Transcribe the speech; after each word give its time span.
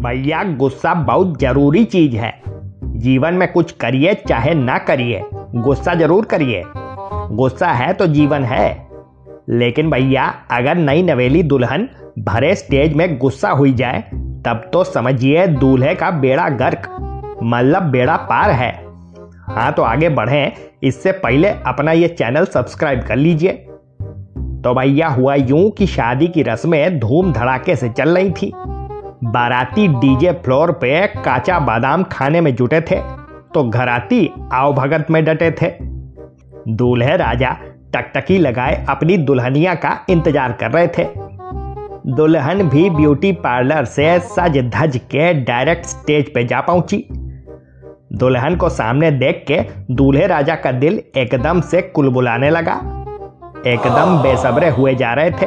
भैया, 0.00 0.44
गुस्सा 0.44 0.94
बहुत 0.94 1.40
ज़रूरी 1.40 1.84
चीज़ 1.84 2.16
है। 2.16 2.42
जीवन 2.84 3.34
में 3.34 3.52
कुछ 3.52 3.72
करिए, 3.72 4.14
चाहे 4.14 4.54
ना 4.54 4.78
करिए, 4.78 5.22
गुस्सा 5.54 5.94
ज़रूर 5.94 6.24
करिए। 6.24 6.62
गुस्सा 7.32 7.68
है 7.68 7.92
तो 7.92 8.06
जीवन 8.06 8.42
है। 8.42 8.88
लेकिन 9.48 9.90
भैया, 9.90 10.34
अगर 10.50 10.74
नई 10.74 11.02
नवेली 11.02 11.42
दुल्हन 11.42 11.88
भरे 12.18 12.54
स्टेज 12.54 12.94
में 12.94 13.18
गुस्सा 13.18 13.50
हुई 13.50 13.72
जाए, 13.72 14.00
तब 14.14 14.70
तो 14.72 14.84
समझिए, 14.84 15.46
दूल्हे 15.46 15.94
का 15.94 16.10
बेड़ा 16.10 16.48
गर्क 16.48 16.82
मतलब 17.42 17.82
बेड़ा 17.82 18.16
पार 18.16 18.50
है। 18.50 18.84
हाँ 19.48 19.72
तो 19.72 19.82
आगे 19.82 20.08
बढ़ें। 20.08 20.52
इससे 20.82 21.12
पहले 21.12 21.48
अपना 21.48 21.92
ये 21.92 22.08
चैनल 22.08 22.44
सब्सक्राइब 22.44 23.02
कर 23.02 23.16
लीजिए। 23.16 23.52
तो 24.64 24.74
भैया, 24.74 25.08
हुआ 25.08 25.34
यूँ 25.34 25.70
कि 25.70 25.86
शादी 25.86 26.28
की 26.28 26.42
रस्में 26.42 26.98
धूम 26.98 27.32
धड़ाके 27.32 27.76
से 27.76 27.88
चल 27.88 28.18
रही 28.18 28.30
थी। 28.30 28.52
बाराती 29.24 29.86
डीजे 29.90 30.32
फ्लोर 30.44 30.70
पे 30.72 31.06
काचा 31.16 31.58
बादाम 31.60 32.02
खाने 32.12 32.40
में 32.40 32.54
जुटे 32.56 32.80
थे 32.80 32.96
तो 33.54 33.62
घराती 33.64 34.28
आओ 34.52 34.72
भगत 34.72 35.06
में 35.10 35.24
डटे 35.24 35.50
थे। 35.52 35.68
दूल्हे 36.68 37.16
राजा 37.16 37.50
टकटकी 37.94 38.38
लगाए 38.38 38.84
अपनी 38.88 39.16
दुल्हनिया 39.18 39.74
का 39.74 39.98
इंतज़ार 40.10 40.52
कर 40.52 40.70
रहे 40.70 40.86
थे। 40.88 41.04
दुल्हन 42.14 42.68
भी 42.68 42.88
ब्यूटी 42.90 43.32
पार्लर 43.38 43.84
से 43.86 44.18
सज 44.28 44.58
धज 44.74 44.96
के 45.06 45.32
डायरेक्ट 45.44 45.86
स्टेज 45.86 46.32
पे 46.34 46.44
जा 46.44 46.60
पहुँची। 46.60 47.04
दुल्हन 48.14 48.56
को 48.56 48.68
सामने 48.68 49.10
देख 49.10 49.44
के 49.50 49.60
दूल्हे 49.94 50.26
राजा 50.26 50.54
का 50.54 50.72
दिल 50.72 51.00
एकदम 51.16 51.60
से 51.60 51.82
कुलबुलाने 51.84 52.50
लगा। 52.50 52.74
एकदम 53.66 54.18
बेसब्रे 54.22 54.68
हुए 54.68 54.94
जा 54.94 55.12
रहे 55.14 55.30
थे। 55.32 55.46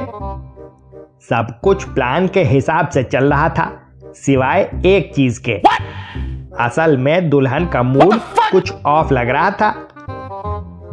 सब 1.29 1.47
कुछ 1.63 1.83
प्लान 1.83 2.27
के 2.27 2.43
हिसाब 2.43 2.89
से 2.89 3.03
चल 3.03 3.29
रहा 3.29 3.49
था 3.49 3.81
सिवाय 4.05 4.71
एक 4.85 5.15
चीज़ 5.15 5.41
के। 5.41 5.59
What? 5.59 5.83
असल 6.59 6.97
में 6.97 7.29
दुल्हन 7.29 7.65
का 7.65 7.83
मूड 7.83 8.13
कुछ 8.51 8.73
ऑफ़ 8.85 9.13
लग 9.13 9.29
रहा 9.29 9.51
था। 9.51 9.87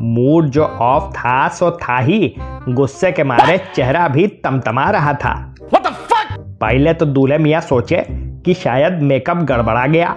मूड 0.00 0.46
जो 0.46 0.64
ऑफ़ 0.64 1.12
था 1.12 1.48
सो 1.48 1.70
था 1.70 1.98
ही। 1.98 2.34
गुस्से 2.68 3.12
के 3.12 3.24
मारे 3.24 3.58
What? 3.58 3.74
चेहरा 3.74 4.08
भी 4.08 4.26
तमतमा 4.26 4.90
रहा 4.90 5.12
था। 5.14 5.54
पहले 6.38 6.94
तो 6.94 7.06
दूल्हे 7.06 7.38
मियाँ 7.38 7.60
सोचे 7.60 8.06
कि 8.44 8.54
शायद 8.54 9.02
मेकअप 9.02 9.36
गड़बड़ा 9.36 9.86
गया। 9.86 10.16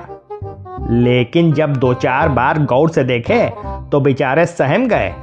लेकिन 0.90 1.54
जब 1.54 1.74
दो 1.76 1.94
चार 1.94 2.30
बार 2.30 2.60
गौर 2.60 2.90
से 2.90 3.04
देखे 3.04 3.50
तो 3.92 4.00
बेचारे 4.00 4.46
सहम 4.46 4.88
गए। 4.88 5.14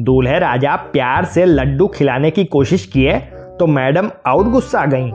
दूल्हे 0.00 0.38
राजा 0.38 0.76
प्यार 0.76 1.24
से 1.24 1.44
लड्डू 1.44 1.86
खिलाने 1.86 2.30
की 2.30 2.44
कोशिश 2.44 2.86
किए 2.86 3.32
तो 3.60 3.66
मैडम 3.66 4.10
और 4.26 4.48
गुस्सा 4.48 4.80
आ 4.80 4.86
गई। 4.86 5.12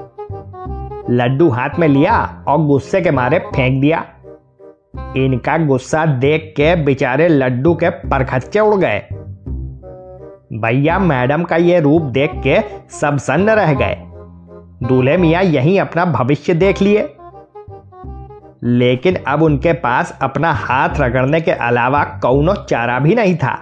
लड्डू 1.10 1.50
हाथ 1.50 1.70
में 1.80 1.88
लिया 1.88 2.46
और 2.48 2.62
गुस्से 2.62 3.02
के 3.02 3.12
मारे 3.12 3.40
फेंक 3.40 3.82
दिया। 3.82 4.06
इनका 5.18 5.58
गुस्सा 5.58 6.06
देख 6.06 6.54
के 6.58 6.76
बेचारे 6.76 7.28
लड्डू 7.28 7.76
के 7.76 7.90
परखच्चे 7.90 8.60
उड़ 8.60 8.76
गए। 8.76 9.00
भैया 10.54 11.00
मैडम 11.00 11.44
का 11.44 11.56
ये 11.56 11.80
रूप 11.80 12.02
देख 12.02 12.32
के 12.48 12.60
सब 12.90 13.18
सन्न 13.18 13.50
रह 13.50 13.74
गए। 13.74 13.98
दूल्हे 14.88 15.18
मियाँ 15.18 15.44
यहीं 15.44 15.80
अपना 15.80 16.06
भविष्य 16.06 16.54
देख 16.54 16.82
लिए। 16.82 17.14
लेकिन 18.64 19.16
अब 19.28 19.42
उनके 19.42 19.74
पास 19.74 20.20
अपना 20.22 20.54
हाथ 20.54 20.90
रगड़ने 21.00 21.42
के 21.42 21.52
अलावा 21.52 22.04
कौनो 22.04 22.54
चारा 22.54 23.00
भी 23.00 23.16
नहीं 23.16 23.36
था। 23.36 23.58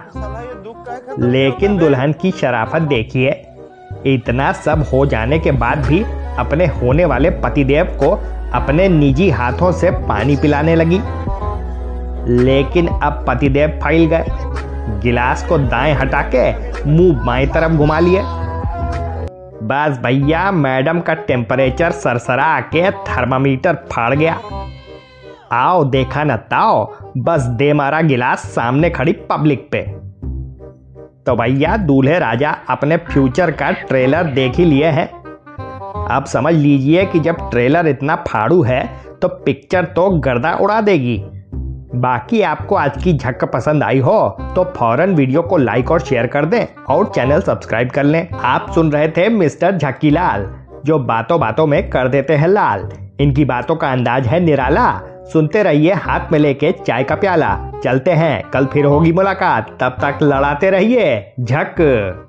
लेकिन 1.18 1.76
दुल्हन 1.76 2.12
की 2.12 2.30
शराफत 2.30 2.82
देखिए। 2.82 3.46
इतना 4.06 4.52
सब 4.52 4.84
हो 4.92 5.06
जाने 5.06 5.38
के 5.38 5.50
बाद 5.50 5.86
भी 5.86 6.04
अपने 6.38 6.66
होने 6.66 7.04
वाले 7.04 7.30
पतिदेव 7.30 7.84
को 7.84 8.10
अपने 8.54 8.88
निजी 8.88 9.30
हाथों 9.30 9.72
से 9.72 9.90
पानी 9.90 10.36
पिलाने 10.36 10.74
लगी। 10.74 11.00
लेकिन 12.44 12.86
अब 12.86 13.24
पतिदेव 13.28 13.68
फैल 13.68 14.06
गए। 14.06 14.24
गिलास 15.00 15.46
को 15.46 15.58
दाएँ 15.58 15.94
हटा 15.94 16.22
के 16.22 16.70
मुँह 16.90 17.24
बाएँ 17.24 17.46
तरफ़ 17.46 17.72
घुमा 17.72 17.98
लिए। 17.98 18.22
बस 19.62 20.00
भैया, 20.02 20.50
मैडम 20.50 21.00
का 21.00 21.14
टेम्परेचर 21.14 21.90
सरसरा 21.90 22.60
के 22.60 22.90
थर्मामीटर 22.90 23.74
फाड़ 23.74 24.14
गया। 24.14 24.40
आओ 25.52 25.84
देखा 25.84 26.24
न 26.24 26.36
ताओ, 26.36 26.94
बस 27.18 27.42
दे 27.42 27.72
मारा 27.72 28.00
गिलास 28.00 28.38
सामने 28.38 28.90
खड़ी 28.90 29.12
पब्लिक 29.12 29.68
पे। 29.72 29.99
तो 31.30 31.34
भैया 31.36 31.76
दूल्हे 31.76 32.18
राजा 32.18 32.50
अपने 32.70 32.96
फ्यूचर 33.08 33.50
का 33.50 33.70
ट्रेलर 33.70 34.30
देख 34.34 34.56
ही 34.56 34.64
लिए 34.64 34.86
हैं। 34.86 35.06
आप 36.10 36.24
समझ 36.26 36.52
लीजिए 36.54 37.04
कि 37.06 37.20
जब 37.20 37.36
ट्रेलर 37.50 37.86
इतना 37.88 38.16
फाड़ू 38.28 38.62
है 38.62 38.82
तो 39.22 39.28
पिक्चर 39.44 39.84
तो 39.96 40.08
गर्दा 40.20 40.52
उड़ा 40.54 40.80
देगी। 40.80 41.16
बाकी 41.96 42.40
आपको 42.42 42.76
आज 42.76 43.02
की 43.02 43.12
झक 43.12 43.44
पसंद 43.44 43.82
आई 43.82 43.98
हो 43.98 44.18
तो 44.56 44.64
फ़ौरन 44.76 45.14
वीडियो 45.14 45.42
को 45.42 45.56
लाइक 45.56 45.90
और 45.90 46.00
शेयर 46.00 46.26
कर 46.26 46.44
दें 46.44 46.64
और 46.88 47.12
चैनल 47.14 47.40
सब्सक्राइब 47.40 47.90
कर 47.90 48.04
लें। 48.04 48.26
आप 48.32 48.70
सुन 48.74 48.90
रहे 48.92 49.08
थे 49.08 49.28
मिस्टर 49.28 49.76
झक्की 49.76 50.10
लाल 50.10 50.50
जो 50.84 50.98
बातों 50.98 51.40
बातों 51.40 51.66
में 51.66 51.82
कर 51.90 52.08
देते 52.08 52.36
हैं 52.36 52.48
लाल। 52.48 52.88
इनकी 53.20 53.44
बातों 53.44 53.76
का 53.76 53.92
अंदाज 53.92 54.26
है 54.26 54.40
निराला। 54.40 54.90
सुनते 55.32 55.62
रहिए 55.62 55.92
हाथ 55.92 56.20
में 56.32 56.38
लेके 56.38 56.72
चाय 56.72 57.04
का 57.04 57.14
प्याला। 57.14 57.72
चलते 57.84 58.10
हैं, 58.10 58.50
कल 58.50 58.66
फिर 58.66 58.84
होगी 58.84 59.12
मुलाकात। 59.12 59.76
तब 59.80 59.96
तक 60.04 60.18
लड़ाते 60.22 60.70
रहिए, 60.70 61.32
झक। 61.40 62.26